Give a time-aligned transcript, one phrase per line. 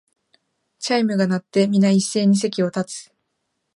[0.79, 3.11] チャイムが鳴って、みな一斉に席を立つ